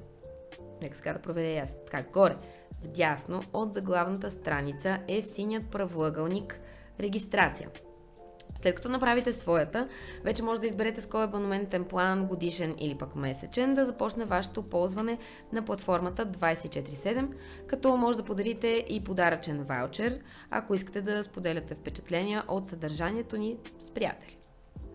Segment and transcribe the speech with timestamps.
[0.83, 2.37] нека сега да проверя аз, така, горе,
[2.83, 6.61] вдясно от заглавната страница е синият правоъгълник
[7.01, 7.71] регистрация–
[8.57, 9.89] след като направите своята,
[10.25, 14.63] вече може да изберете с кой абонаментен план, годишен или пък месечен, да започне вашето
[14.63, 15.19] ползване
[15.53, 17.29] на платформата 24/7,
[17.67, 23.57] като може да подарите и подаръчен ваучер, ако искате да споделяте впечатления от съдържанието ни
[23.81, 24.37] с приятели.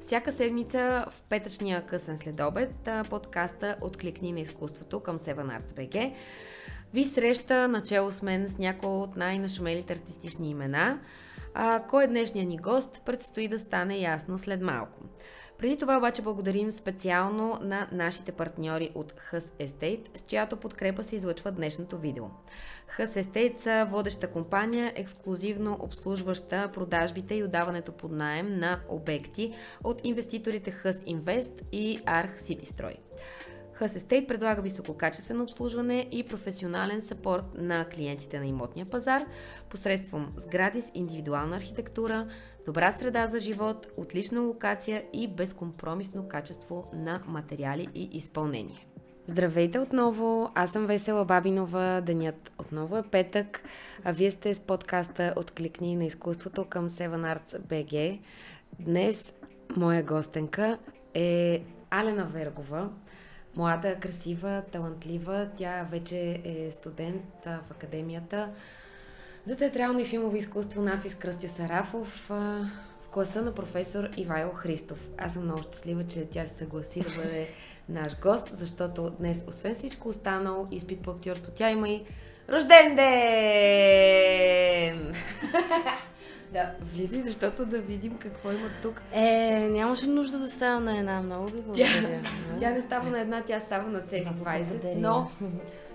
[0.01, 6.13] Всяка седмица в петъчния късен следобед подкаста Откликни на изкуството към Seven Arts BG
[6.93, 10.99] ви среща начало с мен с някои от най-нашумелите артистични имена–
[11.53, 14.99] а, кой е днешния ни гост, предстои да стане ясно след малко.
[15.59, 21.15] Преди това обаче благодарим специално на нашите партньори от Hus Estate, с чиято подкрепа се
[21.15, 22.25] излъчва днешното видео.
[22.97, 30.01] Hus Estate са водеща компания, ексклюзивно обслужваща продажбите и отдаването под найем на обекти от
[30.03, 32.95] инвеститорите Hus Invest и Arch Citystroy.
[33.79, 39.25] Hus Estate предлага висококачествено обслужване и професионален сапорт на клиентите на имотния пазар
[39.69, 42.27] посредством сгради с индивидуална архитектура,
[42.65, 48.85] добра среда за живот, отлична локация и безкомпромисно качество на материали и изпълнение.
[49.27, 53.61] Здравейте отново, аз съм Весела Бабинова, денят отново е петък,
[54.03, 58.19] а вие сте с подкаста Откликни на изкуството към Seven Arts BG.
[58.79, 59.33] Днес
[59.77, 60.77] моя гостенка
[61.13, 62.89] е Алена Вергова,
[63.55, 65.47] млада, красива, талантлива.
[65.57, 68.49] Тя вече е студент в академията
[69.47, 72.65] за театрално и филмово изкуство надвис Кръстю Сарафов в
[73.11, 75.07] класа на професор Ивайло Христов.
[75.17, 77.49] Аз съм много щастлива, че тя се съгласи да бъде
[77.89, 82.03] наш гост, защото днес, освен всичко останало, изпит по актьорство, тя има и
[82.49, 83.05] рожден ден!
[86.53, 89.01] Да, влизай, защото да видим какво има тук.
[89.11, 92.21] Е, нямаше нужда да става на една, много ви благодаря.
[92.23, 95.29] Тя, тя не става на една, тя става на цели 20, но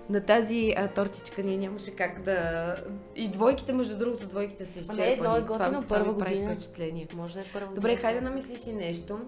[0.09, 2.75] на тази а, тортичка ние нямаше как да...
[3.15, 5.07] И двойките, между другото, двойките са изчерпани.
[5.07, 6.51] Не, едно е готино, това, първа това година.
[6.51, 7.07] впечатление.
[7.15, 9.19] Може да е първа Добре, хайде намисли си нещо,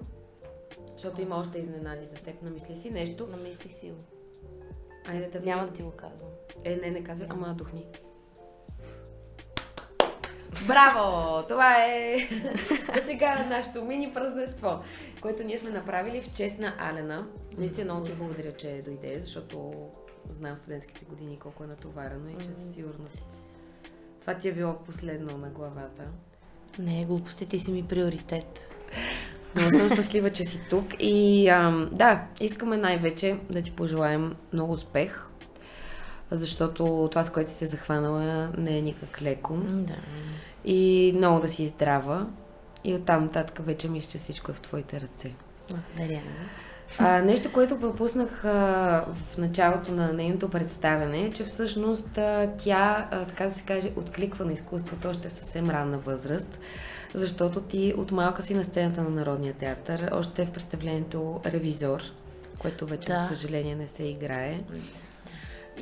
[0.94, 2.42] защото има още изненади за теб.
[2.42, 3.28] Намисли си нещо.
[3.32, 3.98] Намислих си го.
[5.08, 6.30] Айде да Няма да ти го казвам.
[6.64, 7.86] Е, не, не казвай, ама духни.
[10.68, 11.44] Браво!
[11.48, 12.18] Това е
[12.96, 14.80] за сега нашето мини празненство,
[15.22, 17.28] което ние сме направили в чест на Алена.
[17.58, 19.74] Наистина много ти благодаря, че дойде, защото
[20.30, 23.38] знам студентските години колко е натоварено и че със сигурност
[24.28, 26.04] това ти е било последно на главата.
[26.80, 28.70] Не, глупостите си ми приоритет.
[29.56, 34.74] Много съм щастлива, че си тук и ам, да, искаме най-вече да ти пожелаем много
[34.74, 35.28] успех,
[36.32, 39.58] защото това, с което си се захванала, не е никак леко.
[39.58, 39.96] Да.
[40.70, 42.28] И много да си здрава.
[42.84, 45.32] И оттам нататък вече мисля, че всичко е в твоите ръце.
[45.70, 46.22] Благодаря.
[47.00, 53.08] А, нещо, което пропуснах а, в началото на нейното представяне, е, че всъщност а, тя,
[53.12, 56.60] а, така да се каже, откликва на изкуството още в съвсем ранна възраст,
[57.14, 62.02] защото ти от малка си на сцената на Народния театър, още в представлението Ревизор,
[62.60, 63.20] което вече, да.
[63.20, 64.60] за съжаление, не се играе.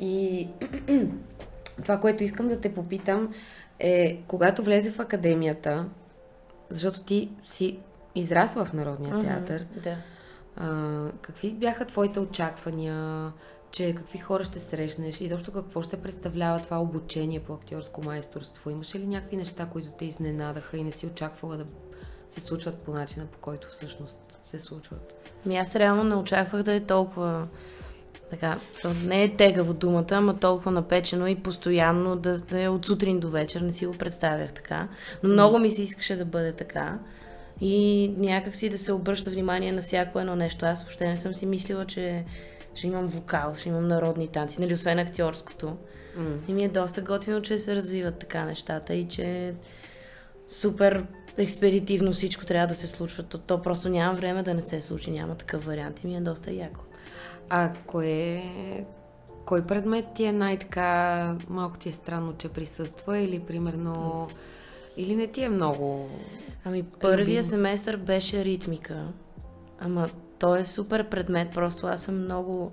[0.00, 0.48] И
[1.82, 3.34] това, което искам да те попитам
[3.78, 5.86] е, когато влезе в академията,
[6.70, 7.78] защото ти си
[8.14, 9.96] израсла в Народния театър, mm-hmm, да.
[10.56, 13.32] а, какви бяха твоите очаквания,
[13.70, 18.70] че какви хора ще срещнеш и защо какво ще представлява това обучение по актьорско майсторство?
[18.70, 21.64] Имаше ли някакви неща, които те изненадаха и не си очаквала да
[22.28, 25.14] се случват по начина, по който всъщност се случват?
[25.46, 27.48] Ми аз реално не очаквах да е толкова
[28.30, 28.58] така,
[29.04, 33.30] не е тегаво думата, ама толкова напечено и постоянно да, да е от сутрин до
[33.30, 34.88] вечер, не си го представях така.
[35.22, 36.98] Но много ми се искаше да бъде така.
[37.60, 40.66] И някак си да се обръща внимание на всяко едно нещо.
[40.66, 42.24] Аз въобще не съм си мислила, че
[42.74, 45.76] ще имам вокал, ще имам народни танци, нали, освен актьорското.
[46.18, 46.36] Mm.
[46.48, 49.54] И ми е доста готино, че се развиват така нещата и че
[50.48, 51.04] супер
[51.38, 53.22] експеритивно всичко трябва да се случва.
[53.22, 56.20] То, то просто няма време да не се случи, няма такъв вариант и ми е
[56.20, 56.80] доста яко.
[57.48, 58.42] А кое
[59.46, 64.28] кой предмет ти е най-така, малко ти е странно, че присъства или примерно,
[64.96, 66.08] или не ти е много...
[66.64, 69.04] Ами първия семестър беше ритмика,
[69.80, 72.72] ама той е супер предмет, просто аз съм много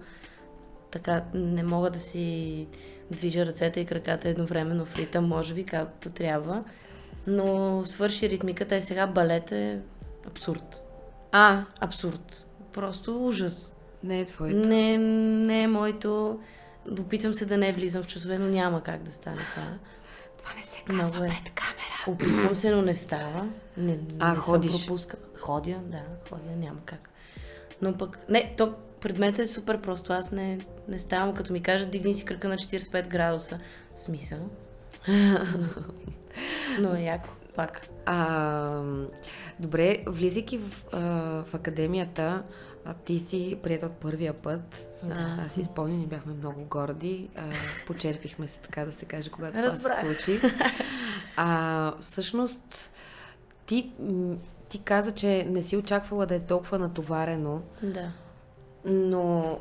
[0.92, 2.68] така, не мога да си
[3.12, 6.64] движа ръцете и краката едновременно в ритъм, може би, както трябва.
[7.28, 9.80] Но свърши ритмиката и сега балет е
[10.28, 10.84] абсурд.
[11.32, 12.48] А, Абсурд.
[12.74, 13.74] Просто ужас.
[14.04, 14.58] не е твоето.
[14.58, 16.40] Не, не е моето.
[16.92, 19.68] Опитвам се да не влизам в часове, но няма как да стане това.
[20.38, 21.30] Това не се Много казва е.
[21.30, 22.04] пред камера.
[22.08, 23.48] Опитвам се, но не става.
[23.78, 24.72] Не, А, не ходиш?
[24.72, 25.18] Съм пропуска.
[25.38, 27.10] Ходя, да, ходя, няма как.
[27.82, 30.14] Но пък, не, то предметът е супер просто.
[30.14, 33.60] Аз не, не ставам, като ми кажат, дигни си кръка на 45 градуса.
[33.96, 34.40] Смисъл.
[36.80, 37.88] но е яко, пак.
[38.06, 38.82] А,
[39.60, 41.00] добре, влизайки в, а,
[41.44, 42.44] в академията,
[42.86, 44.88] а, ти си прият от първия път.
[45.04, 45.38] Да.
[45.46, 47.30] Аз си спомням, ние бяхме много горди.
[47.36, 47.42] А,
[47.88, 50.00] почерпихме се, така да се каже, когато това Разбрах.
[50.00, 50.40] се случи.
[51.36, 52.92] А, всъщност,
[53.66, 53.92] ти,
[54.70, 58.12] ти каза, че не си очаквала да е толкова натоварено, Да.
[58.86, 59.60] но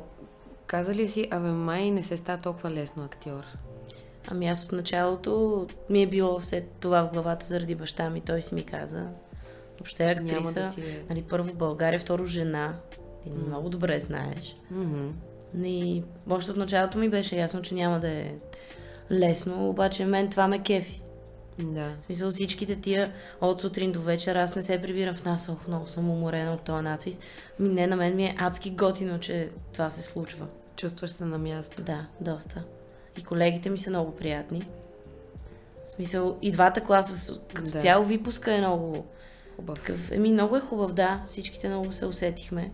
[0.67, 3.43] каза ли си, абе май не се става толкова лесно актьор?
[4.27, 8.21] Ами аз от началото ми е било все това в главата заради баща ми.
[8.21, 9.07] Той си ми каза.
[9.73, 10.61] Въобще актриса.
[10.61, 12.73] да ти е- Нали, първо в България, второ жена.
[13.23, 14.55] Ти много добре знаеш.
[14.71, 15.07] Мгм.
[15.63, 18.33] И още от началото ми беше ясно, че няма да е
[19.11, 21.01] лесно, обаче мен това ме кефи.
[21.59, 21.95] Да.
[22.01, 23.11] В смисъл всичките тия
[23.41, 26.61] от сутрин до вечер аз не се прибирам в нас, ох, много съм уморена от
[26.61, 27.19] този надвис.
[27.59, 30.45] Ми, не, на мен ми е адски готино, че това се случва.
[30.75, 31.83] Чувстваш се на място.
[31.83, 32.63] Да, доста.
[33.17, 34.69] И колегите ми са много приятни.
[35.85, 37.79] В смисъл, и двата класа, като Да.
[37.79, 39.05] цяло випуска е много
[39.55, 39.75] Хубав.
[39.75, 40.11] такъв.
[40.11, 41.21] Еми, много е хубав, да.
[41.25, 42.71] Всичките много се усетихме.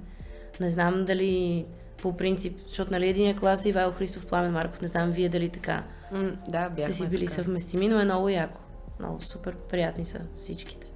[0.59, 1.65] Не знам дали
[2.01, 5.49] по принцип, защото нали единия клас е Ивайло Христов, Пламен Марков, не знам вие дали
[5.49, 7.35] така М, да, бяхме сте си били така.
[7.35, 8.59] съвместими, но е много яко.
[8.99, 10.87] Много супер приятни са всичките.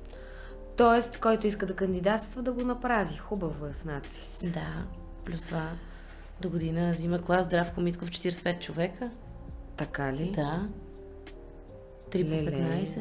[0.77, 3.17] Тоест, който иска да кандидатства, да го направи.
[3.17, 4.39] Хубаво е в надпис.
[4.43, 4.67] Да,
[5.25, 5.69] плюс това
[6.41, 9.09] до година взима клас Здравко Митков 45 човека.
[9.77, 10.31] Така ли?
[10.35, 10.67] Да.
[12.09, 12.51] 3 по Леле.
[12.51, 12.97] 15.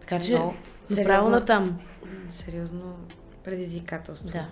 [0.00, 0.54] Така че, Но,
[0.90, 1.80] направо на там.
[2.28, 2.96] Сериозно
[3.44, 4.28] предизвикателство.
[4.30, 4.48] Да.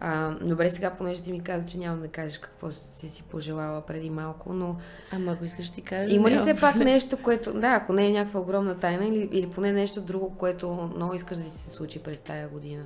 [0.00, 3.80] А, добре, сега, понеже ти ми каза, че няма да кажеш какво си си пожелала
[3.80, 4.76] преди малко, но
[5.12, 6.14] Ама ако искаш ти кажа.
[6.14, 9.50] има ли все пак нещо, което, да, ако не е някаква огромна тайна или, или
[9.50, 12.84] поне нещо друго, което много искаш да ти се случи през тая година?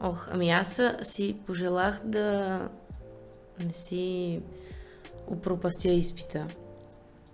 [0.00, 2.58] Ох, ами аз си пожелах да
[3.60, 4.42] не си
[5.26, 6.46] опропастя изпита.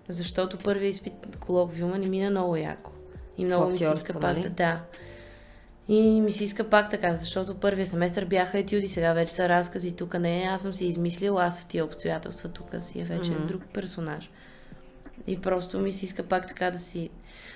[0.09, 2.93] Защото първият изпит колоквиума ни мина много яко.
[3.39, 4.43] И много ми се иска пак нали?
[4.43, 4.49] да...
[4.49, 4.81] Да.
[5.89, 9.97] И ми се иска пак така, защото първия семестър бяха етюди, сега вече са разкази.
[9.97, 13.47] Тук не, аз съм си измислил, аз в тия обстоятелства, тук си е вече Мгм.
[13.47, 14.31] друг персонаж.
[15.27, 17.11] И просто ми се иска пак така да си...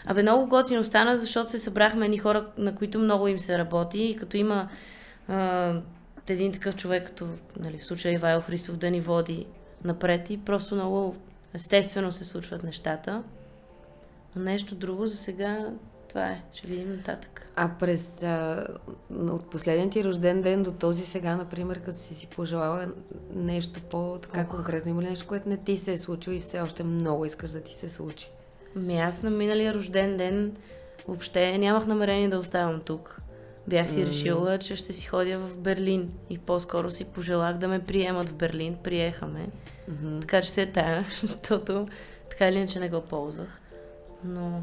[0.07, 4.03] Абе, много готино стана, защото се събрахме едни хора, на които много им се работи
[4.03, 4.69] и като има
[5.29, 5.75] а,
[6.29, 7.29] един такъв човек, като
[7.61, 9.47] нали, в случая Ивайло Христов, да ни води
[9.85, 11.17] напред и просто много
[11.55, 13.23] естествено се случват нещата.
[14.37, 15.71] Но нещо друго за сега,
[16.09, 16.43] това е.
[16.53, 17.49] Ще видим нататък.
[17.57, 18.67] А през а,
[19.11, 22.89] от последния ти рожден ден до този сега, например, като си си пожелала
[23.35, 24.57] нещо по-така Ох.
[24.57, 27.51] конкретно, има ли нещо, което не ти се е случило и все още много искаш
[27.51, 28.29] да ти се случи?
[28.77, 30.57] Ами аз на миналия рожден ден
[31.09, 33.21] въобще нямах намерение да оставам тук.
[33.69, 37.85] Бях си решила, че ще си ходя в Берлин и по-скоро си пожелах да ме
[37.85, 38.77] приемат в Берлин.
[38.83, 39.49] Приеха ме.
[39.89, 40.21] Мгм.
[40.21, 41.89] Така че се е тая, защото
[42.31, 43.61] така или иначе не го ползвах.
[44.25, 44.63] Но...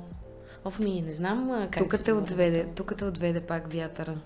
[0.65, 4.17] Оф ми, не знам как Тук те отведе, тук те отведе пак вятъра.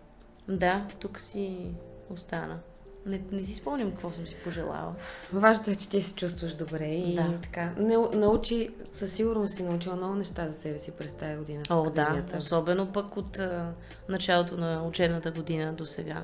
[0.48, 1.74] Да, тук си
[2.10, 2.60] остана.
[3.06, 4.96] Не, не си спомням какво съм си пожелала.
[5.34, 7.34] Важното е, че ти се чувстваш добре и Да.
[7.44, 7.74] така.
[7.78, 11.64] Не, научи, със сигурност си научила много неща за себе си през тази година.
[11.70, 13.72] О, да, особено пък от а,
[14.10, 16.24] началото на учебната година до сега.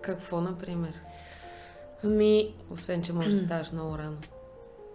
[0.00, 1.00] Какво, например?
[2.04, 4.16] Ами, Освен, че може да ставаш много рано.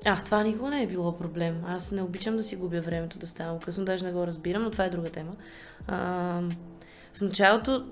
[0.06, 1.63] а, това никога не е било проблем.
[1.68, 4.72] Аз не обичам да си губя времето да ставам късно, даже не го разбирам, но
[4.72, 5.32] това е друга тема.
[5.88, 5.98] А,
[7.13, 7.86] в началото,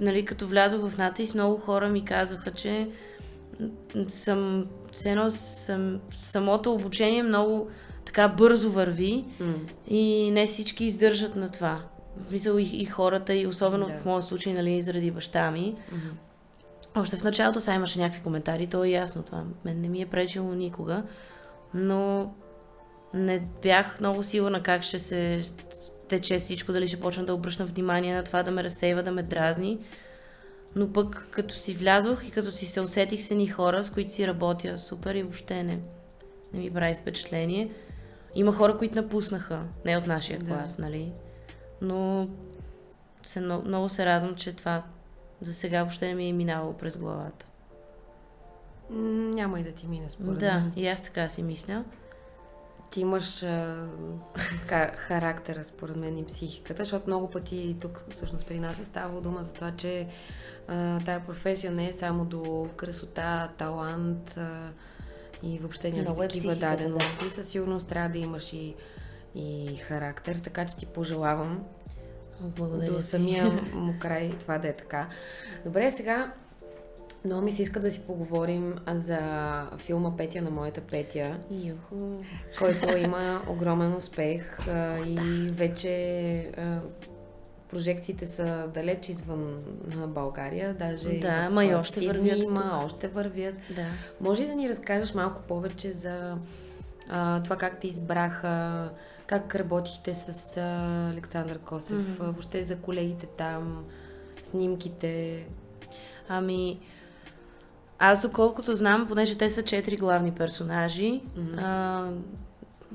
[0.00, 2.88] нали, като влязох в натис, много хора ми казваха, че
[4.08, 7.68] съм, все едно съм, самото обучение много
[8.04, 9.54] така бързо върви М.
[9.88, 11.80] и не всички издържат на това.
[12.16, 13.92] В смисъл и, и хората, и особено Да.
[13.98, 15.74] в моят случай, нали, заради баща ми.
[15.92, 16.08] Мгм.
[16.96, 19.44] Още в началото сега имаше някакви коментари, то е ясно това.
[19.64, 21.02] Мен не ми е пречило никога,
[21.74, 22.32] но
[23.14, 25.42] не бях много сигурна как ще се
[26.08, 29.22] тече всичко, дали ще почна да обръщам внимание на това, да ме разсейва, да ме
[29.22, 29.78] дразни.
[30.76, 34.12] Но пък като си влязох и като си се усетих с едни хора, с които
[34.12, 35.80] си работя супер и въобще не,
[36.52, 37.70] не ми прави впечатление.
[38.34, 40.46] Има хора, които напуснаха, не от нашия Да.
[40.46, 41.12] клас, нали?
[41.82, 42.28] Но
[43.22, 44.82] се, много се радвам, че това
[45.40, 47.46] за сега въобще не ми е минало през главата.
[48.90, 50.72] Няма и да ти мине според да, мен.
[50.76, 51.84] и аз така си мисля.
[52.90, 53.86] Ти имаш а,
[54.60, 59.20] така, характера, според мен, и психиката, защото много пъти тук всъщност при нас е ставало
[59.20, 60.08] дума за това, че
[60.68, 64.68] а, тая професия не е само до красота, талант а,
[65.42, 67.30] и въобще някакви е такива психиката, дадености.
[67.30, 68.74] Със сигурност трябва да имаш и,
[69.34, 71.64] и характер, така че ти пожелавам
[72.40, 73.44] Благодаря до самия
[73.74, 75.08] му край това да е така.
[75.64, 76.32] Добре, сега
[77.24, 79.18] много ми се иска да си поговорим за
[79.78, 82.22] филма Петя на моята Петя Юху.
[82.58, 86.78] който има огромен успех а, и вече а,
[87.68, 89.62] прожекциите са далеч извън
[90.06, 92.84] България, даже Да, ма и още вървят има, тук.
[92.84, 93.54] още вървят.
[93.74, 93.86] Да.
[94.20, 96.36] Може ли да ни разкажеш малко повече за
[97.10, 98.88] а, това как те избраха,
[99.26, 100.60] как работихте с а,
[101.10, 103.84] Александър Косев, а, въобще за колегите там,
[104.44, 105.44] снимките.
[106.28, 106.78] Ами,
[107.98, 111.58] аз доколкото знам, понеже те са четири главни персонажи, Мгм.
[111.58, 112.08] а,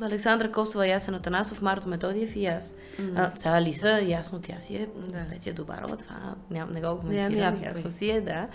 [0.01, 2.75] Александра Костова, Ясен Атанасов, Марто Методиев и аз.
[2.99, 3.17] Мгм.
[3.17, 5.25] А, сега Лиса, ясно, тя си е Да.
[5.31, 6.15] Петя Добарова, това
[6.51, 7.91] ням, не го коментирам, няма ясно кой.
[7.91, 8.47] си е, да.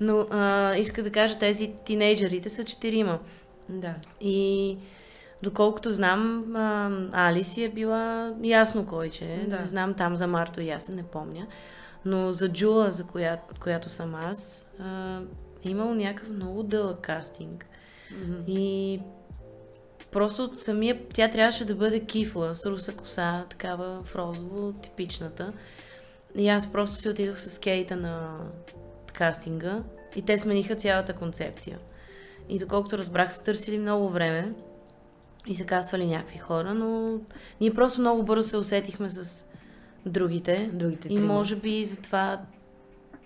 [0.00, 3.18] Но а, иска да кажа, тези тинейджерите са четирима.
[3.68, 3.94] Да.
[4.20, 4.76] И
[5.44, 9.46] доколкото знам, а, Али си е била ясно кой че е.
[9.48, 9.60] Да.
[9.60, 11.46] Не знам там за Марто и аз не помня.
[12.04, 15.20] Но за Джула, за коя, която съм аз, а,
[15.64, 17.66] е имал някакъв много дълъг кастинг.
[18.20, 18.42] Мгм.
[18.46, 19.00] И
[20.12, 25.52] просто самия, тя трябваше да бъде кифла, с руса коса, такава в розово, типичната.
[26.36, 28.36] И аз просто си отидох с Кейта на
[29.14, 29.82] кастинга
[30.16, 31.78] и те смениха цялата концепция.
[32.48, 34.54] И доколкото разбрах, са търсили много време
[35.46, 37.18] и са каствали някакви хора, но
[37.60, 39.48] ние просто много бързо се усетихме с
[40.06, 40.70] другите.
[40.72, 42.40] Другите И може би затова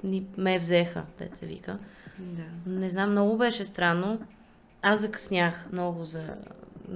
[0.04, 1.78] ни ме взеха, дет се вика.
[2.18, 2.70] Да.
[2.70, 4.20] Не знам, много беше странно.
[4.82, 6.22] Аз закъснях много за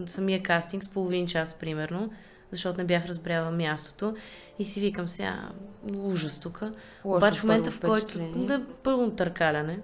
[0.07, 2.11] самия кастинг с половин час, примерно,
[2.51, 4.17] защото не бях разбряла мястото.
[4.59, 5.49] И си викам сега,
[5.95, 6.63] ужас тук.
[7.05, 8.19] Обаче в момента, в който...
[8.37, 9.79] Да, пълно търкаляне.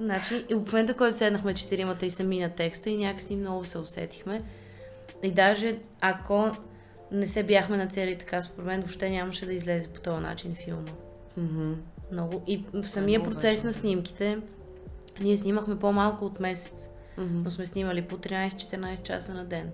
[0.00, 3.78] Значи, и в момента, който седнахме четиримата и се мина текста и някакси много се
[3.78, 4.42] усетихме.
[5.22, 6.50] И даже ако
[7.12, 10.90] не се бяхме нацели така, според мен въобще нямаше да излезе по този начин филма.
[11.36, 11.72] Мгм.
[12.12, 12.42] Много.
[12.46, 13.66] И в самия много процес важно.
[13.66, 14.38] на снимките,
[15.20, 17.38] ние снимахме по-малко от месец, Мгм.
[17.44, 19.70] но сме снимали по 13-14 часа на ден.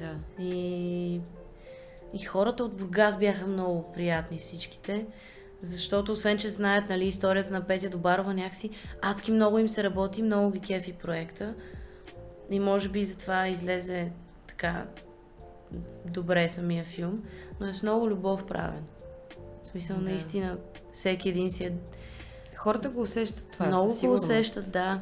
[0.00, 0.42] Да.
[0.44, 1.20] И,
[2.14, 5.06] и хората от Бургас бяха много приятни всичките,
[5.62, 8.70] защото освен, че знаят нали, историята на Петя Добарова, някакси
[9.02, 11.54] адски много им се работи, много ги кефи проекта.
[12.50, 14.10] И може би затова излезе
[14.46, 14.86] така
[16.06, 17.22] добре самия филм,
[17.60, 18.84] но е с много любов правен.
[19.62, 20.02] В смисъл, Да.
[20.02, 20.56] наистина,
[20.92, 21.72] всеки един си е
[22.56, 23.66] Хората го усещат това.
[23.66, 25.00] много го усещат, да.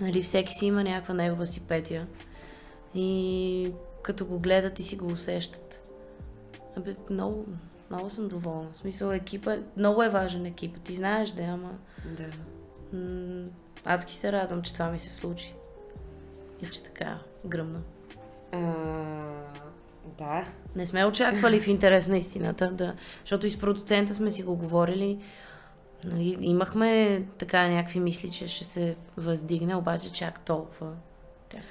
[0.00, 2.06] Нали, всеки си има някаква негова си петя.
[2.94, 3.72] И
[4.02, 5.88] като го гледат и си го усещат.
[6.76, 7.46] Абе, много,
[7.90, 8.68] много съм доволна.
[8.72, 10.80] В смисъл, екипа, много е важен екип.
[10.80, 11.70] Ти знаеш да, ама
[12.06, 12.26] Да.
[12.98, 13.48] м-
[13.84, 15.54] адски се радвам, че това ми се случи.
[16.62, 17.80] И че така гръмна.
[18.52, 18.58] А,
[20.18, 20.44] да.
[20.76, 24.56] Не сме очаквали в интерес на истината, да, защото и с продуцента сме си го
[24.56, 25.18] говорили.
[26.04, 30.92] Нали, имахме така някакви мисли, че ще се въздигне, обаче чак толкова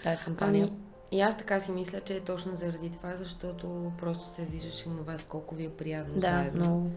[0.04, 0.68] тая кампания.
[0.70, 0.78] Ами,
[1.12, 5.02] и аз така си мисля, че е точно заради това, защото просто се виждаше на
[5.02, 6.66] вас колко ви е приятно да, заедно.
[6.66, 6.92] много.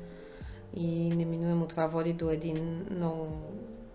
[0.75, 3.29] И неминуемо това води до един много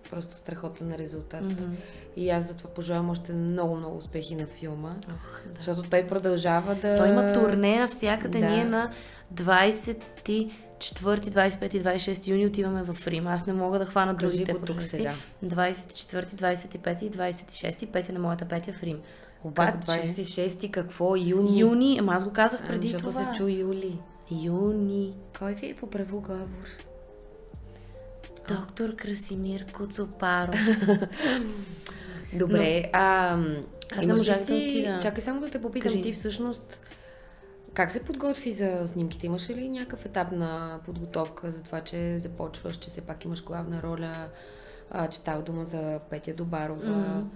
[0.09, 1.43] просто страхотен резултат.
[1.43, 1.73] Мгм.
[2.15, 4.95] И аз затова пожелавам още много, много успехи на филма.
[5.09, 5.53] Ох, да.
[5.55, 6.95] Защото той продължава да...
[6.95, 8.39] Той има турне навсякъде.
[8.39, 8.49] Да.
[8.49, 8.91] Ние на
[9.33, 13.27] 24, 25 и 26 юни отиваме в Рим.
[13.27, 15.13] Аз не мога да хвана Кажи другите го тук сега.
[15.45, 18.99] 24, 25 и 26 петя на моята петя в Рим.
[19.43, 21.15] Как Обаче, 26-ти какво?
[21.15, 21.59] Юни?
[21.59, 23.25] юни, ама аз го казах преди защото това.
[23.25, 23.99] се чу юли.
[24.43, 25.13] Юни.
[25.39, 26.67] Кой ви е поправил говор?
[28.49, 30.51] Доктор Красимир Коцопаро.
[32.33, 33.37] Добре, а,
[33.97, 34.53] Аз не можах да си...
[34.53, 34.99] отида.
[35.03, 36.03] Чакай само да те попитам, Кажи.
[36.03, 36.81] ти всъщност
[37.73, 39.25] как се подготви за снимките?
[39.25, 43.81] Имаш ли някакъв етап на подготовка за това, че започваш, че все пак имаш главна
[43.83, 44.27] роля,
[44.91, 46.85] а, че става дума за Петя Добарова?
[46.89, 47.29] Мгм.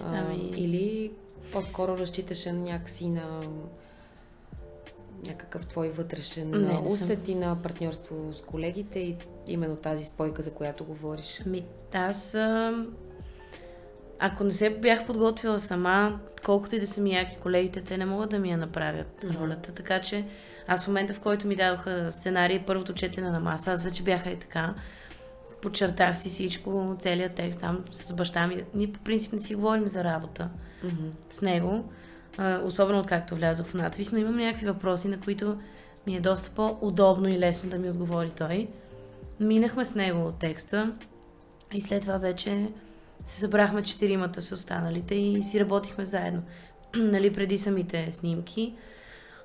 [0.00, 1.12] А, Ами- Или
[1.52, 3.42] по-скоро разчиташе някакси на
[5.26, 9.16] някакъв твой вътрешен Не, не усет и на партньорство с колегите и
[9.48, 11.42] именно тази спойка, за която говориш?
[11.46, 12.36] Ми, аз...
[14.18, 18.04] Ако не се бях подготвила сама, колкото и да са ми яки колегите, те не
[18.04, 19.38] могат да ми я направят Мгм.
[19.38, 19.72] ролята.
[19.72, 20.24] Така че
[20.66, 24.30] аз в момента, в който ми дадоха сценарий, първото четене на маса, аз вече бяха
[24.30, 24.74] и така.
[25.62, 28.64] Подчертах си всичко, целият текст там с баща ми.
[28.74, 30.48] Ние по принцип не си говорим за работа
[30.84, 31.08] Мгм.
[31.30, 31.84] с него,
[32.38, 35.58] а, особено откакто влязох в надвис, но имам някакви въпроси, на които
[36.06, 38.68] ми е доста по-удобно и лесно да ми отговори той.
[39.40, 40.92] Минахме с него от текста
[41.74, 42.68] и след това вече
[43.24, 46.42] се събрахме четиримата с останалите и си работихме заедно.
[46.96, 48.74] нали, преди самите снимки.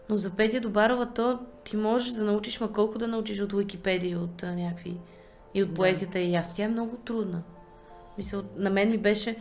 [0.09, 4.19] Но за Петя Добарова то ти можеш да научиш, ма колко да научиш от Уикипедия,
[4.19, 4.97] от а, някакви...
[5.53, 5.75] И от Да.
[5.75, 6.53] поезията и ясно.
[6.55, 7.43] Тя е много трудна.
[8.17, 9.35] Мисля, на мен ми беше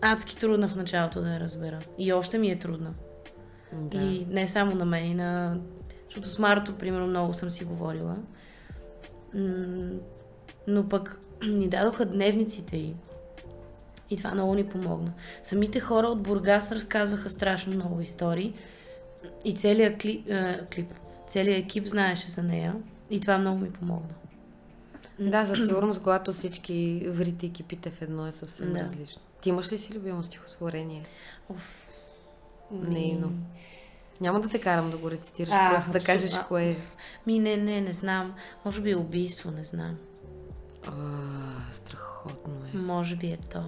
[0.00, 1.80] адски трудна в началото да я разбера.
[1.98, 2.94] И още ми е трудна.
[3.72, 3.98] Да.
[3.98, 5.58] И не само на мен, и на...
[6.04, 8.16] Защото с Марто, примерно, много съм си говорила.
[10.66, 12.94] Но пък ни дадоха дневниците й.
[14.10, 15.12] И това много ни помогна.
[15.42, 18.54] Самите хора от Бургас разказваха страшно много истории.
[19.44, 20.94] И целият клип, е, клип
[21.26, 22.74] целият екип знаеше за нея.
[23.10, 24.14] И това много ми помогна.
[25.18, 28.80] Да, със сигурност, когато всички врите и кипите в едно е съвсем Да.
[28.80, 29.22] различно.
[29.40, 31.02] Ти имаш ли си любимо стихотворение?
[31.48, 31.88] Оф.
[32.70, 33.32] Нейно.
[34.20, 36.76] Няма да те карам да го рецитираш, А, просто да кажеш кое е.
[37.26, 38.34] Ми, не, не, не знам.
[38.64, 39.96] Може би е убийство, не знам.
[40.86, 40.92] А,
[41.72, 42.76] страхотно е.
[42.76, 43.62] Може би е то.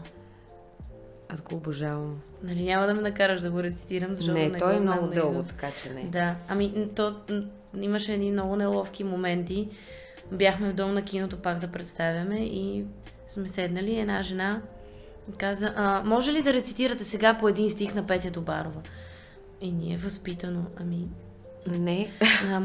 [1.28, 2.20] Аз го обожавам.
[2.42, 5.42] Нали, няма да ме накараш да го рецитирам, защото не, не, той е много дълго,
[5.42, 6.04] така че не.
[6.04, 7.16] Да, ами то
[7.80, 9.68] имаше едни много неловки моменти.
[10.32, 12.84] Бяхме в дом на киното пак да представяме и
[13.26, 13.98] сме седнали.
[13.98, 14.62] Една жена
[15.38, 18.80] каза, а, може ли да рецитирате сега по един стих на Петя Добарова?
[19.60, 21.10] И ние възпитано, ами
[21.66, 22.10] Не.
[22.50, 22.62] а,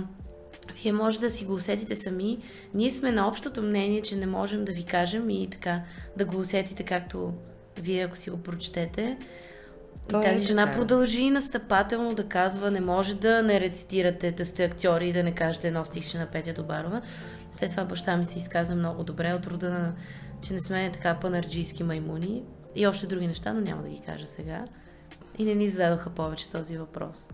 [0.84, 2.38] вие може да си го усетите сами.
[2.74, 5.82] Ние сме на общото мнение, че не можем да ви кажем и така
[6.18, 7.34] да го усетите както
[7.78, 9.18] вие, ако си го прочетете.
[10.10, 10.78] То и е тази жена така.
[10.78, 15.32] продължи настъпателно да казва, не може да не рецитирате, да сте актьори и да не
[15.32, 17.02] кажете едно стихче на Петя Добарова.
[17.56, 19.94] След това баща ми се изказа много добре от рода на,
[20.42, 22.44] че не сме така панарджийски маймуни
[22.76, 24.66] и още други неща, но няма да ги кажа сега.
[25.38, 27.30] И не ни зададоха повече този въпрос.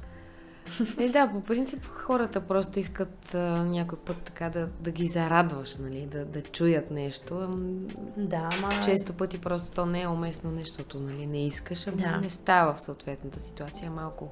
[0.99, 5.77] Е, да, по принцип хората просто искат а, някой път така да, да ги зарадваш,
[5.77, 7.39] нали, да, да чуят нещо.
[7.39, 8.69] Ам, Да, ама...
[8.85, 12.17] Често пъти просто то не е уместно нещото, нали, не искаш, ама Да.
[12.17, 14.31] не става в съответната ситуация малко.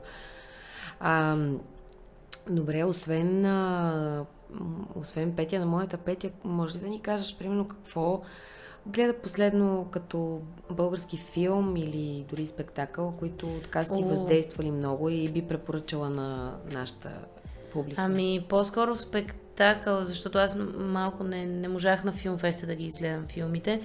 [1.00, 1.38] А,
[2.50, 4.26] добре, освен, а,
[4.96, 8.22] освен Петя на моята Петя, може ли да ни кажеш, примерно, какво
[8.86, 14.02] гледа последно като български филм или дори спектакъл, които така О.
[14.02, 17.10] въздействали много и би препоръчала на нашата
[17.74, 18.02] публика?
[18.02, 23.82] Ами, по-скоро спектакъл, защото аз малко не, не можах на филмфеста да ги изгледам филмите,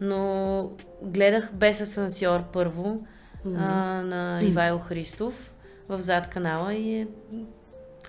[0.00, 0.70] но
[1.02, 3.06] гледах Без асансьор първо
[3.46, 5.54] а, на Ивайло Христов
[5.88, 7.08] в зад канала и е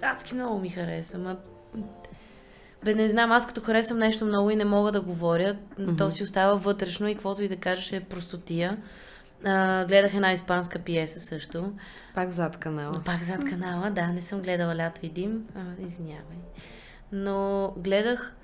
[0.02, 1.18] адски много ми хареса.
[1.18, 1.38] Ма...
[2.84, 5.58] Бе, не знам, аз като харесвам нещо много и не мога да говоря,
[5.98, 8.78] то си остава вътрешно и каквото и да кажеш е простотия.
[9.46, 11.72] А, гледах една испанска пиеса също.
[12.16, 12.92] Пак зад канала.
[12.96, 16.38] Но пак зад канала, да, не съм гледала Лято и дим, а, извинявай.
[17.12, 18.36] Но гледах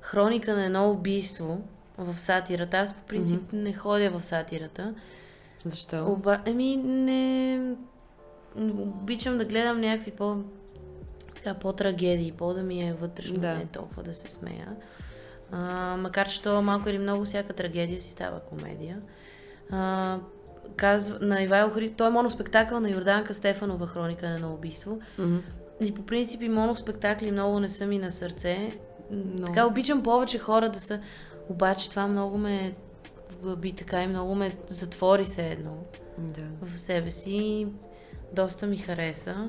[0.00, 1.60] хроника на едно убийство
[1.98, 2.78] в сатирата.
[2.78, 4.94] Аз по принцип не ходя в сатирата.
[5.64, 6.12] Защо?
[6.12, 6.38] Оба...
[6.46, 7.60] Еми, не...
[8.56, 10.36] Обичам да гледам някакви по...
[11.44, 13.54] Така, по-трагедии, по-да ми е вътрешно, Да.
[13.54, 14.68] не толкова да се смея.
[15.52, 15.58] А,
[15.96, 19.00] макар че то малко или много всяка трагедия си става комедия.
[19.70, 20.18] А,
[20.76, 24.98] казва, на Ивайло Христов, той е моноспектакъл на Йорданка Стефанова хроника на едно убийство.
[25.18, 25.36] Мгм.
[25.80, 28.72] И по принцип и моноспектакли много не са ми на сърце.
[29.10, 31.00] Но- Така обичам повече хора да са...
[31.48, 32.74] Обаче това много ме
[33.30, 35.76] вглъби така и много ме затвори се едно
[36.18, 36.42] Да.
[36.62, 37.66] в себе си.
[38.32, 39.48] Доста ми хареса.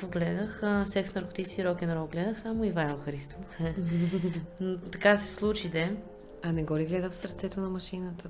[0.00, 0.62] Какво гледах?
[0.62, 3.40] А, секс, наркотици и рок-н-рол гледах, само Ивайло Христов.
[4.60, 5.96] Но така се случи, де.
[6.42, 8.28] А не го ли гледа в сърцето на машината?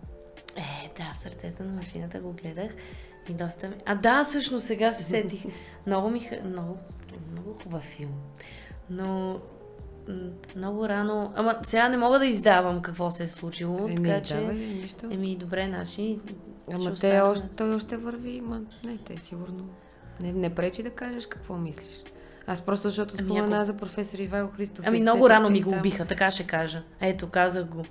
[0.56, 2.70] Е, да, в сърцето на машината го гледах
[3.28, 3.74] и доста ми...
[3.86, 5.44] А да, всъщност сега се сетих.
[5.86, 6.30] Много ми...
[6.44, 6.78] Много,
[7.32, 8.14] много хубав филм.
[8.90, 9.40] Но
[10.56, 11.32] много рано...
[11.36, 14.40] Ама сега не мога да издавам какво се е случило, Е, така че...
[14.40, 15.06] нищо?
[15.10, 16.18] Еми, добре, значи...
[16.74, 19.68] Ама те още, той още върви, ма не, те сигурно.
[20.20, 22.04] Не, не пречи да кажеш какво мислиш.
[22.46, 24.84] Аз просто защото Ами, спомена ако- за професор Ивайло Христов.
[24.88, 26.82] Ами много сетих, рано ми го убиха, така ще кажа.
[27.00, 27.84] Ето, казах го.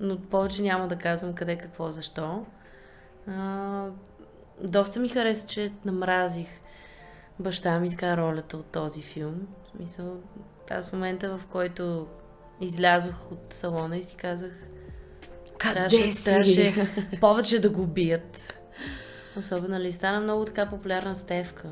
[0.00, 2.46] Но повече няма да казвам къде, какво, защо.
[3.28, 3.86] А,
[4.62, 6.48] доста ми хареса, че намразих
[7.38, 9.46] баща ми така ролята от този филм.
[9.64, 10.16] В смисъл,
[10.70, 12.06] аз в момента, в който
[12.60, 14.52] излязох от салона и си казах,
[15.58, 16.88] Къде трябваше, трябваше
[17.20, 18.60] повече да го бият.
[19.36, 21.68] Особено ли стана много така популярна Стевка.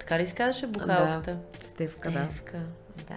[0.00, 1.36] Така ли се казваше бухалката?
[1.58, 2.18] Стевка, да.
[2.26, 2.58] Стевка,
[2.98, 3.14] да.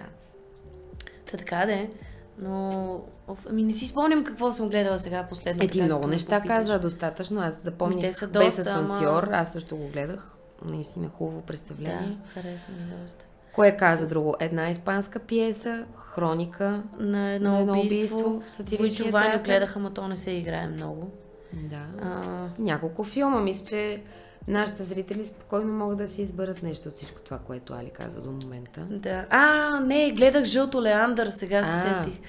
[1.26, 1.90] Та така де.
[2.38, 3.00] Но,
[3.48, 5.64] ами не си спомням какво съм гледала сега последно.
[5.64, 6.56] Е, ти много неща попиташ.
[6.56, 7.40] каза достатъчно.
[7.40, 9.22] Аз запомних Ами те са без асансьор.
[9.22, 10.30] ама- Аз също го гледах.
[10.64, 12.18] Наистина хубаво представление.
[12.26, 13.26] Да, хареса ми доста.
[13.52, 14.36] Кое каза друго?
[14.40, 16.82] Една испанска пиеса, хроника.
[16.98, 19.44] На едно, На едно убийство, убийство в сатиричния Войчо Ваню театър.
[19.44, 21.10] гледах, ама то не се играе много.
[21.52, 21.86] Да.
[22.02, 23.40] А, Няколко филма.
[23.40, 24.02] Мисля, че
[24.48, 28.30] нашите зрители спокойно могат да си изберат нещо от всичко това, което Али каза до
[28.30, 28.80] момента.
[28.90, 29.26] да.
[29.30, 32.20] А, не, гледах Жълто Леандър, сега се сетих.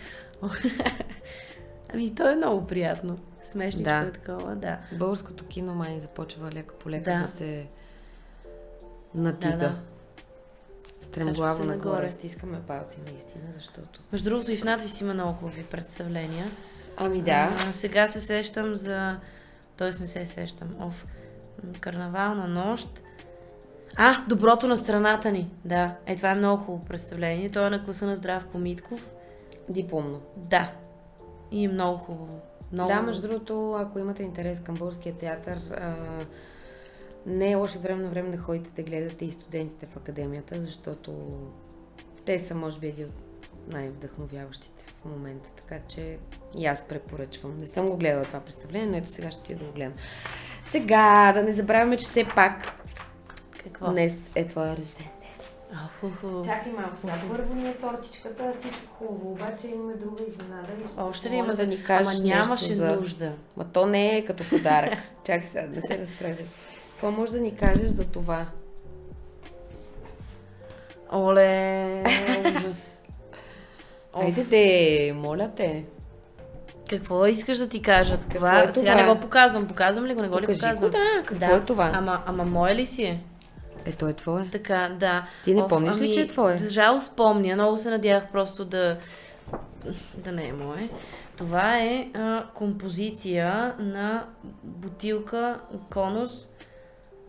[1.94, 3.18] ами, то е много приятно.
[3.44, 3.96] Смешничко Да.
[3.98, 4.78] е такова, да.
[4.92, 7.22] Българското кино май започва лека по лека Да.
[7.22, 7.68] да, се
[9.16, 9.52] надига.
[9.52, 9.76] Да, да.
[11.02, 11.90] Стремглаво нагоре.
[11.92, 12.12] нагоре.
[12.12, 14.00] Стискаме палци наистина, защото...
[14.12, 16.52] Между другото и в надвис има много хубави представления.
[16.98, 17.56] Ами да.
[17.70, 19.20] А, сега се сещам за...
[19.78, 20.70] Тоест не се сещам.
[20.80, 21.06] Оф.
[21.80, 23.02] Карнавална нощ.
[23.96, 25.52] А, Доброто на страната ни.
[25.66, 25.96] Да.
[26.06, 27.50] Е, това е много хубаво представление.
[27.50, 29.12] То е на класа на Здравко Митков.
[29.70, 30.22] Дипломно.
[30.38, 30.72] Да.
[31.52, 32.40] И е много хубаво.
[32.72, 32.90] Много...
[32.90, 35.96] Да, между другото, ако имате интерес към българския театър, а,
[37.26, 41.14] не е лошо време на време да ходите да гледате и студентите в академията, защото
[42.26, 43.23] те са, може би, един от
[43.68, 45.50] най-вдъхновяващите в момента.
[45.56, 46.18] Така че
[46.58, 47.60] и аз препоръчвам.
[47.60, 49.94] Не съм го гледала това представление, но ето сега ще отида да го гледам.
[50.66, 52.72] Сега, да не забравяме, че все пак
[53.64, 53.92] Какво?
[53.92, 55.08] днес е твоя рожден.
[56.46, 57.14] Чакай малко сега.
[57.32, 60.68] Първо ни е тортичката, всичко хубаво, обаче имаме друга изненада.
[60.86, 62.96] и ще Още ли има да ни кажеш Ама нямаше за...
[62.96, 63.34] нужда.
[63.58, 64.94] Ма то не е като подарък.
[65.26, 66.46] Чакай сега, не се разстройвай.
[66.92, 68.46] Какво може да ни кажеш за това?
[71.14, 72.04] Оле,
[72.58, 73.02] ужас.
[74.14, 75.84] Айде де, моля те.
[76.90, 78.18] Какво искаш да ти кажа?
[78.18, 79.04] Какво Това, е сега това?
[79.04, 79.68] не го показвам.
[79.68, 80.22] Показвам ли го?
[80.22, 80.92] Не го ли Покажи показвам?
[80.92, 81.24] го, да.
[81.26, 81.92] Какво е това?
[81.94, 83.20] Ама, ама мое ли си е?
[83.86, 84.48] Е, то е твое.
[84.52, 85.28] Така, да.
[85.44, 86.58] Ти не Оф, помниш ли, ами, че е твое?
[86.58, 87.54] За жалост помня.
[87.54, 88.98] Много се надявах просто да...
[90.18, 90.90] Да не е мое.
[91.38, 94.26] Това е а, композиция на
[94.64, 95.60] бутилка,
[95.94, 96.48] конус,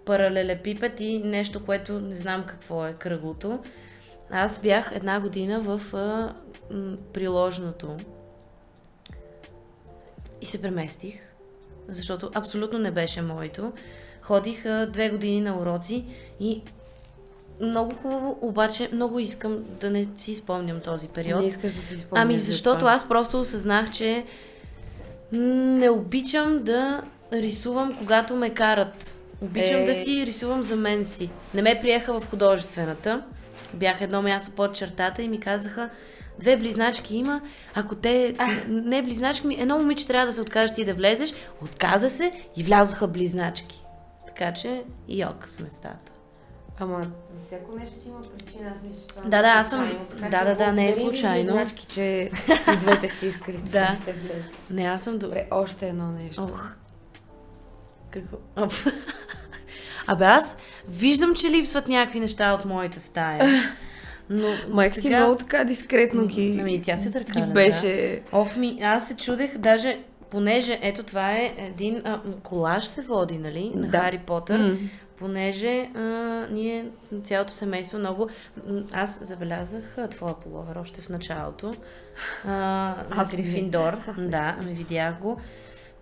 [0.04, 3.58] паралелепипед и нещо, което не знам какво е кръглото.
[4.30, 6.32] Аз бях една година в а,
[7.12, 7.96] приложното
[10.40, 11.20] и се преместих,
[11.88, 13.72] защото абсолютно не беше моето.
[14.22, 16.04] Ходих а, две години на уроци
[16.40, 16.62] и
[17.60, 21.40] много хубаво, обаче много искам да не си спомням този период.
[21.40, 22.92] Не искаш да си спомниш Ами за защото това.
[22.92, 24.24] аз просто осъзнах, че
[25.32, 29.18] не обичам да рисувам, когато ме карат.
[29.40, 29.84] Обичам Е.
[29.86, 31.30] да си рисувам за мен си.
[31.54, 33.22] Не ме приеха в художествената.
[33.74, 35.90] Бях едно място под чертата и ми казаха,
[36.40, 37.40] две близначки има,
[37.74, 38.36] ако те...
[38.68, 41.34] Не близначки ми, едно момиче трябва да се откаже ти да влезеш.
[41.62, 43.84] Отказа се и влязоха близначки.
[44.26, 46.12] Така че и ок с местата.
[46.78, 48.72] Ама за всяко нещо си има причина.
[48.76, 50.94] Аз мисля, че това Да, да, е аз съм- така да, да, да, не е
[50.94, 51.52] случайно.
[51.52, 52.30] Значки, че
[52.72, 53.96] и двете сте искали да Да.
[54.02, 54.44] сте влезли.
[54.70, 55.46] Не, аз съм добре.
[55.50, 56.42] Още едно нещо.
[56.44, 56.68] Ох.
[58.10, 58.36] Какво?
[60.06, 60.56] Абе аз
[60.88, 63.44] виждам, че липсват някакви неща от моята стая.
[64.30, 67.52] Но Майка ти много така дискретно ги, Ами, тя се търкаля, ги да.
[67.52, 68.20] беше...
[68.32, 69.98] Оф ми, аз се чудех, даже
[70.30, 73.98] понеже, ето това е един а, колаж се води, нали, на Да.
[73.98, 74.76] Хари Потър, М.
[75.16, 76.00] понеже а,
[76.50, 76.86] ние,
[77.24, 78.28] цялото семейство много,
[78.92, 81.74] аз забелязах а, твоя половер още в началото,
[82.48, 83.36] а, Аз не.
[83.42, 85.40] Грифиндор, да, ами видях го.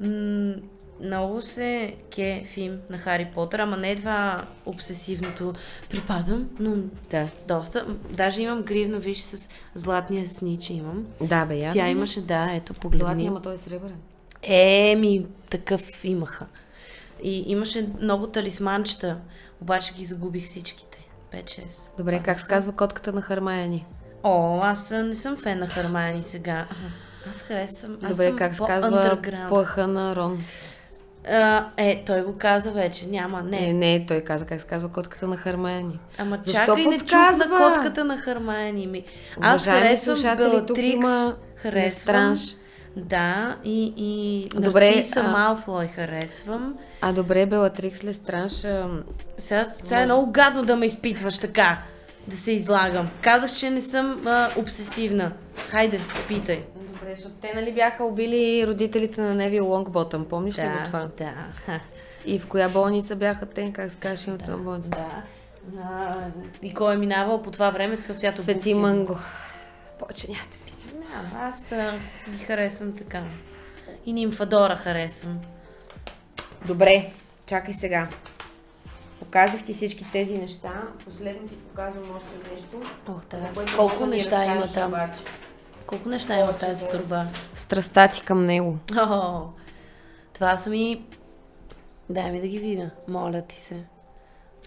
[0.01, 0.55] М,
[1.03, 5.53] много се кефим на Хари Потър, ама не едва обсесивното
[5.91, 6.75] припадам, но
[7.11, 7.29] Да.
[7.49, 7.87] доста.
[8.11, 11.07] Даже имам гривна, виж, с златния снич имам.
[11.21, 11.73] Да, бе, я.
[11.73, 13.05] Тя имаше, да, ето, погледни.
[13.05, 13.97] Златния, ама той е сребърен.
[14.43, 16.47] Еми, такъв имаха.
[17.23, 19.19] И имаше много талисманчета,
[19.61, 21.09] обаче ги загубих всичките.
[21.33, 21.97] 5-6.
[21.99, 23.87] Добре, как се казва котката на Хармаяни?
[24.23, 26.67] О, аз а, не съм фен на Хармани сега.
[27.31, 27.99] Аз харесвам.
[28.03, 30.45] Аз Добре, съм как се казва плъха на Рон?
[31.31, 33.07] А, е, той го каза вече.
[33.07, 33.61] Няма, не.
[33.61, 35.99] Не, не, той каза как се казва котката на Хармаяни.
[36.19, 39.05] Ама Защо чакай, не чух на котката на Хармайни ми.
[39.41, 41.85] Аз Уважаеми харесвам Белатрикс, има харесвам.
[41.85, 42.57] Лестранж.
[42.97, 46.75] Да, и, и Добре, Нарциса а- Малфлой харесвам.
[47.01, 48.65] А добре, Белатрикс Лестранж.
[48.65, 49.03] ам,
[49.39, 51.79] Сега, сега е много гадно да ме изпитваш така,
[52.29, 53.09] да се излагам.
[53.21, 55.33] Казах, че не съм а, обсесивна.
[55.69, 56.65] Хайде, питай.
[57.11, 61.09] Защото те нали бяха убили родителите на Неви Лонгботъм, помниш ли го това?
[61.19, 61.35] да.
[62.25, 63.73] И в коя болница бяха те?
[63.73, 64.97] Как се казваше името на болницата?
[64.99, 65.23] да.
[65.83, 66.27] А,
[66.63, 69.19] и кой е минавал по това време с къвцято Свети Мънго.
[69.99, 71.01] Повече няма да питам.
[71.01, 73.23] Да, аз а, си ги харесвам така.
[74.07, 75.41] И Нимфадора харесвам.
[76.67, 77.11] Добре,
[77.47, 78.09] чакай сега.
[79.19, 80.83] Показах ти всички тези неща.
[81.05, 82.83] Последно ти показвам още нещо.
[83.09, 83.67] Ох, да.
[83.77, 84.89] Колко да неща има там?
[84.89, 85.23] обаче.
[85.87, 87.27] Колко неща има в тази турба?
[87.55, 88.79] Страстта ти към него.
[88.97, 89.43] О,
[90.33, 91.05] това са ми...
[92.11, 92.91] Дай ми да ги видя.
[93.09, 93.85] Моля ти се.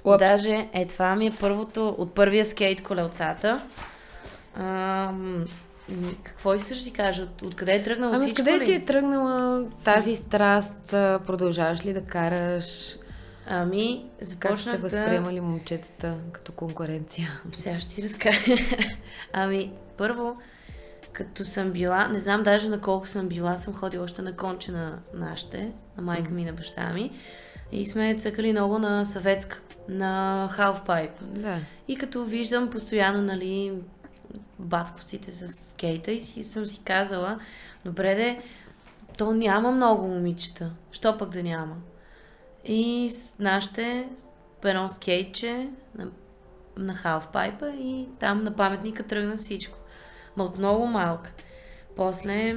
[0.05, 0.19] Упс.
[0.19, 3.63] Даже е това ми е първото от първия скейт колелцата.
[4.55, 5.45] Ам,
[6.23, 7.23] какво искаш да ти кажа?
[7.23, 8.65] От, откъде е тръгнало Ами всичко къде ли?
[8.65, 10.89] ти е тръгнала тази страст?
[11.25, 12.97] Продължаваш ли да караш?
[13.47, 14.77] Ами, Как започнах сте да...
[14.77, 17.41] възприемали момчетата като конкуренция?
[17.53, 18.55] Сега ще ти разкажа.
[19.33, 20.35] ами, първо,
[21.15, 24.71] като съм била, не знам даже на колко съм била, съм ходила още на конче
[24.71, 27.11] на нашите, на майка ми и на баща ми.
[27.71, 31.11] И сме цъкали много на съветска, на халфпайп.
[31.21, 31.59] Да.
[31.87, 33.73] И като виждам постоянно, нали,
[34.59, 37.39] батковците с скейта и си, съм си казала,
[37.85, 38.41] добре де,
[39.17, 40.71] то няма много момичета.
[40.91, 41.75] Що пък да няма?
[42.65, 44.09] И с нашите
[44.63, 46.07] едно скейтче на,
[46.77, 49.77] на халфпайпа и там на паметника тръгна всичко.
[50.37, 51.33] Ма от много малка.
[51.95, 52.55] После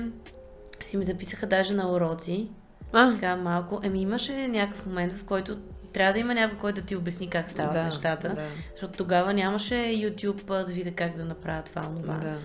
[0.85, 2.51] си ми записаха даже на уроци.
[2.93, 3.81] А, Така малко.
[3.83, 5.59] Еми имаше някакъв момент, в който
[5.93, 8.29] трябва да има някой, който да ти обясни как стават да, нещата.
[8.29, 12.15] Да, Защото тогава нямаше YouTube да видя как да направя това, това.
[12.15, 12.39] да.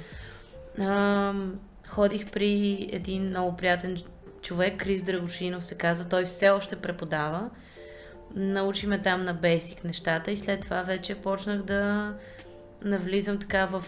[0.84, 1.34] А,
[1.88, 3.98] ходих при един много приятен
[4.42, 6.06] човек, Крис Драгошинов се казва.
[6.06, 7.50] Той все още преподава.
[8.36, 12.14] Научи ме там на бейсик нещата и след това вече почнах да
[12.82, 13.84] навлизам така в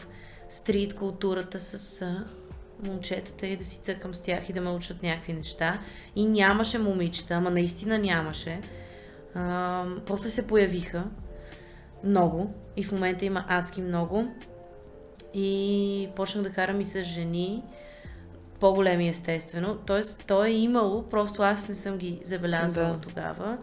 [0.49, 2.05] стрит културата с
[2.83, 5.79] момчетата и да си цъкам с тях и да ме учат някакви неща.
[6.15, 8.61] И нямаше момичета, ама наистина нямаше.
[9.35, 11.03] А, после се появиха
[12.03, 14.27] много и в момента има адски много.
[15.33, 17.63] И почнах да карам и с жени,
[18.59, 19.77] по-големи естествено.
[19.85, 23.01] Тоест, то е имало, просто аз не съм ги забелязвала Да.
[23.01, 23.57] тогава.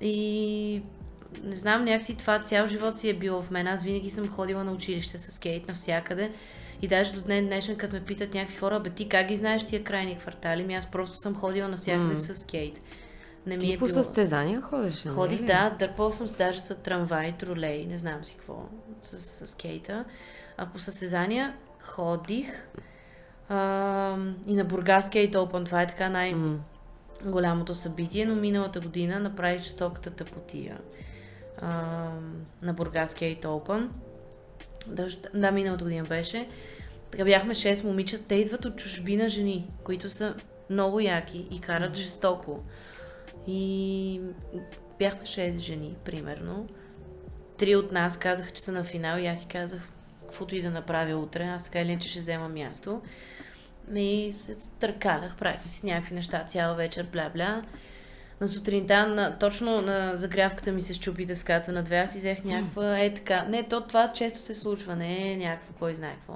[0.00, 0.82] И
[1.44, 3.66] не знам, някакси това цял живот си е било в мен.
[3.66, 6.32] Аз винаги съм ходила на училище с скейт навсякъде.
[6.82, 9.66] И даже до днес днешен, като ме питат някакви хора, бе ти как ги знаеш
[9.66, 10.64] тия крайни квартали?
[10.64, 12.16] Ми аз просто съм ходила навсякъде М.
[12.16, 12.80] с скейт.
[13.46, 13.94] Не ми Ти е по било...
[14.02, 15.44] състезания ходиш, не Ходих, ли?
[15.44, 18.62] да, дърпал съм се даже с трамвай, тролей, не знам си какво,
[19.02, 20.04] с, с скейта.
[20.56, 22.46] А по състезания ходих
[23.48, 24.16] а,
[24.46, 26.58] и на Бургас Скейт Open, това е така най- М.
[27.24, 30.78] голямото събитие, но миналата година направих жестоката тъпотия
[31.62, 32.10] а,
[32.62, 33.88] на Бургас Кейт Open.
[35.34, 36.48] Да, миналата година беше.
[37.10, 38.24] Така бяхме 6 момичета.
[38.24, 40.34] Те идват от чужбина жени, които са
[40.70, 42.62] много яки и карат жестоко.
[43.46, 44.20] И
[44.98, 46.68] бяхме 6 жени, примерно.
[47.58, 49.88] Три от нас казаха, че са на финал и аз си казах,
[50.20, 53.00] каквото и да направя утре, аз така или иначе ще взема място.
[53.94, 57.62] И се търкалях, правихме си някакви неща цяла вечер, бля-бля.
[58.42, 62.44] На сутринта, на, точно на загрявката ми се щупи дъската на две, аз си взех
[62.44, 63.44] някаква, е така.
[63.44, 66.34] Не, то това често се случва, не е някакво, кой знае какво.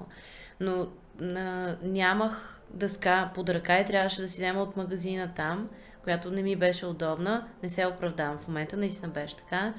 [0.61, 0.87] Но
[1.21, 5.69] на, нямах дъска под ръка и трябваше да си взема от магазина там,
[6.05, 7.49] която не ми беше удобна.
[7.63, 9.75] Не се оправдавам в момента, наистина беше така.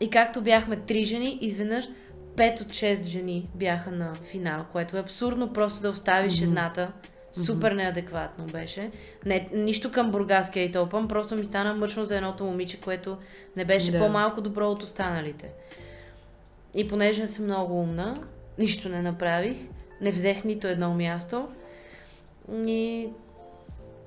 [0.00, 1.84] И както бяхме три жени, изведнъж
[2.36, 6.44] пет от шест жени бяха на финал, което е абсурдно просто да оставиш mm-hmm.
[6.44, 6.92] едната.
[7.44, 8.90] Супер неадекватно беше.
[9.26, 13.16] Не, нищо към Бургаския и Open, просто ми стана мъчно за едното момиче, което
[13.56, 13.98] не беше Да.
[13.98, 15.50] по-малко добро от останалите.
[16.74, 18.16] И понеже не съм много умна,
[18.58, 19.56] нищо не направих,
[20.00, 21.48] не взех нито едно място
[22.66, 23.08] и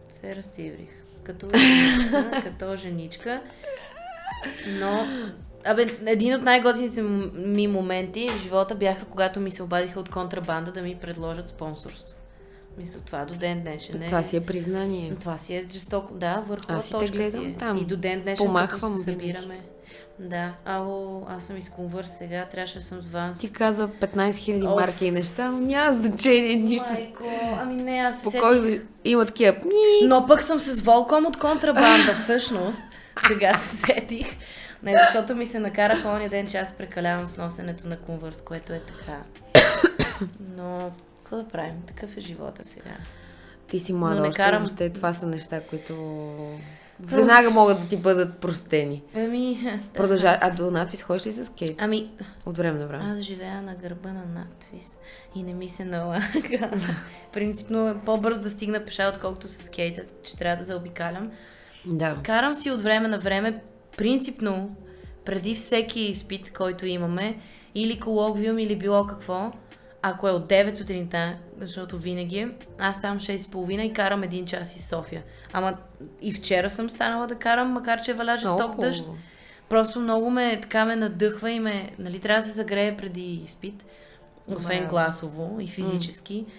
[0.10, 0.89] се разциврих.
[1.24, 3.42] Като женичка, като женичка.
[4.68, 5.08] Но,
[5.65, 10.72] абе, един от най-готините ми моменти в живота бяха, когато ми се обадиха от контрабанда
[10.72, 12.15] да ми предложат спонсорство.
[12.77, 14.01] Мисля, това до ден днешен.
[14.01, 15.15] е- Това си е признание.
[15.15, 16.13] това си е жестоко.
[16.13, 17.55] Да, върхова Аз точка гледам си е.
[17.55, 17.77] там.
[17.77, 19.60] И до ден днешен, Помахвам се събираме.
[20.19, 23.39] Да, ало, аз съм из конвърс сега, трябваше да съм с Ванс.
[23.39, 24.75] Ти каза 15 000 Оф.
[24.75, 26.89] марки и неща, но няма значение, нищо.
[26.91, 28.21] Майко, ами не, аз.
[28.21, 29.55] Спокойно има такива.
[30.03, 32.84] Но пък съм с Волком от контрабанда, всъщност.
[33.27, 34.27] Сега се сетих.
[34.84, 38.73] Не, защото ми се накараха ония ден, че аз прекалявам с носенето на конвърс, което
[38.73, 39.17] е така.
[40.58, 40.91] Но,
[41.30, 41.82] какво да правим?
[41.82, 42.98] Такъв е живота сега.
[43.68, 45.94] Ти си Но млада не още, карам- въобще това са неща, които
[47.00, 49.04] веднага могат да ти бъдат простени.
[49.15, 49.58] Ами,
[49.94, 50.38] Продължай.
[50.42, 51.76] А до надпис ходиш ли с скейт?
[51.82, 52.12] ами,
[52.46, 53.04] От време на време.
[53.04, 54.98] Аз живея на гърба на надвис
[55.36, 56.26] и не ми се налага.
[57.34, 61.32] Принципно е по-бързо да стигна пеша, отколкото с скейта, че трябва да заобикалям.
[61.86, 62.18] Да.
[62.24, 63.62] Карам си от време на време,
[63.98, 64.76] принципно
[65.26, 67.39] преди всеки изпит, който имаме,
[67.76, 69.52] или колоквиум, или било какво,
[70.02, 74.76] ако е от 9 сутринта, защото винаги е, аз ставам 6.30 и карам един час
[74.76, 75.24] из София.
[75.54, 75.78] Ама
[76.22, 79.06] и вчера съм станала да карам, макар че валя жесток дъжд.
[79.70, 83.86] Просто много ме, така ме надъхва и ме, нали, трябва да се загрее преди изпит,
[84.56, 84.90] освен wow.
[84.90, 86.46] гласово и физически.
[86.46, 86.50] Mm.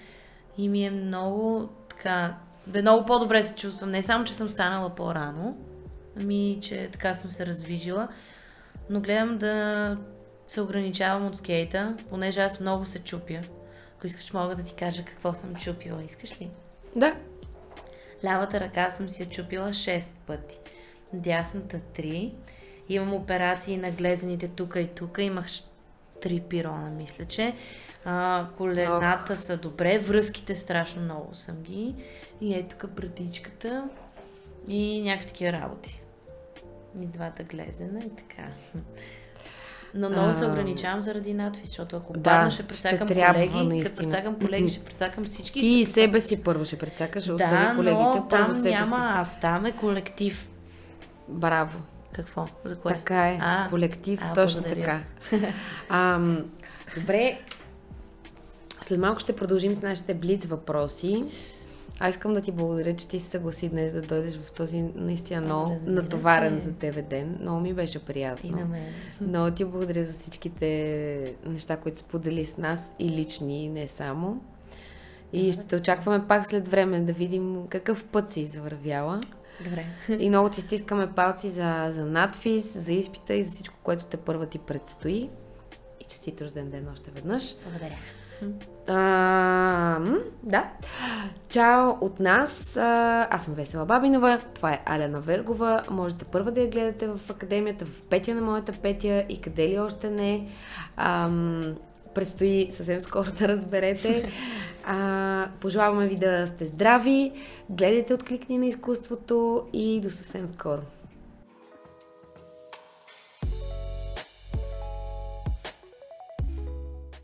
[0.58, 2.34] И ми е много, така,
[2.66, 3.90] бе, много по-добре се чувствам.
[3.90, 5.58] Не само, че съм станала по-рано,
[6.20, 8.08] ами, че така съм се раздвижила,
[8.90, 9.96] но гледам да
[10.50, 13.40] се ограничавам от скейта, понеже аз много се чупя.
[13.96, 16.04] Ако искаш, мога да ти кажа какво съм чупила.
[16.04, 16.50] Искаш ли?
[16.96, 17.16] Да.
[18.24, 20.58] Лявата ръка съм си я чупила 6 пъти.
[21.12, 22.32] Дясната 3.
[22.88, 25.18] Имам операции на глезените тук и тук.
[25.20, 25.46] Имах
[26.22, 27.54] 3 пирона, мисля, че.
[28.04, 29.38] А, колената Ох.
[29.38, 31.94] са добре, връзките страшно много съм ги.
[32.40, 33.88] И ето тук братичката
[34.68, 36.00] и някакви такива работи.
[37.02, 38.48] И двата глезена и така.
[39.94, 44.38] Но много се ограничавам заради надвис, защото ако да, падна, ще прецакам колеги, като прецакам
[44.38, 45.60] колеги, ще прецакам всички.
[45.60, 48.02] Ти и себе си първо ще прецакаш, да, колегите.
[48.02, 49.02] но там себе няма си.
[49.04, 50.50] аз, там е колектив.
[51.28, 51.82] Браво.
[52.12, 52.46] Какво?
[52.64, 52.92] За кое?
[52.92, 55.00] Така е, а, колектив, а, точно благодаря.
[55.30, 55.46] така.
[55.88, 56.20] а,
[56.96, 57.38] добре,
[58.82, 61.24] след малко ще продължим с нашите блиц въпроси.
[62.02, 65.40] Аз искам да ти благодаря, че ти се съгласи днес да дойдеш в този наистина
[65.40, 67.38] много натоварен за тебе ден.
[67.40, 68.50] Много ми беше приятно.
[68.50, 68.86] И на мен.
[69.20, 74.42] Много ти благодаря за всичките неща, които сподели с нас и лични, и не само.
[75.32, 79.20] И ще те очакваме пак след време да видим какъв път си завървяла.
[79.64, 79.86] Добре.
[80.18, 84.16] И много ти стискаме палци за, за надфис, за изпита и за всичко, което те
[84.16, 85.30] първа ти предстои.
[86.00, 87.54] И честит рожден ден още веднъж.
[87.62, 87.96] Благодаря.
[88.88, 90.00] А,
[90.42, 90.70] да.
[91.48, 92.76] Чао от нас.
[93.30, 94.40] Аз съм Весела Бабинова.
[94.54, 95.82] Това е Алена Вергова.
[95.90, 99.78] Можете първа да я гледате в академията, в Петя на моята Петя и къде ли
[99.78, 100.48] още не.
[100.96, 101.74] Ам,
[102.14, 104.30] предстои съвсем скоро да разберете.
[104.86, 107.32] А, пожелаваме ви да сте здрави,
[107.70, 110.80] гледайте откликни на изкуството и до съвсем скоро.